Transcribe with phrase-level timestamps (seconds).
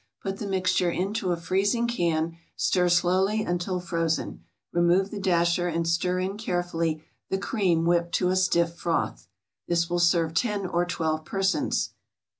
[0.23, 4.43] Put the mixture into a freezing can, stir slowly until frozen.
[4.73, 9.27] Remove the dasher and stir in carefully the cream whipped to a stiff froth.
[9.67, 11.91] This will serve ten or twelve persons.